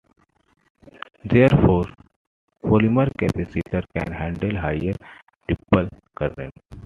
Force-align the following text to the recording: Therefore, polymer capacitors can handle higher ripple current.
Therefore, 1.25 1.85
polymer 2.63 3.11
capacitors 3.15 3.85
can 3.95 4.11
handle 4.11 4.57
higher 4.57 4.95
ripple 5.47 5.89
current. 6.17 6.53